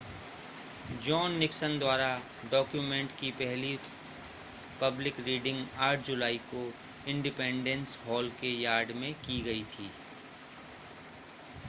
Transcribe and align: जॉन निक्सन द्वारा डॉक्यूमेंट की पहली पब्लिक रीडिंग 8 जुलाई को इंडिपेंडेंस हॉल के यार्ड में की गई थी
जॉन 0.97 1.31
निक्सन 1.31 1.77
द्वारा 1.79 2.07
डॉक्यूमेंट 2.51 3.11
की 3.11 3.29
पहली 3.31 3.77
पब्लिक 4.81 5.19
रीडिंग 5.19 5.59
8 5.81 6.03
जुलाई 6.07 6.37
को 6.49 6.65
इंडिपेंडेंस 7.07 7.97
हॉल 8.07 8.29
के 8.41 8.55
यार्ड 8.61 8.91
में 8.95 9.13
की 9.19 9.41
गई 9.41 9.63
थी 9.69 9.89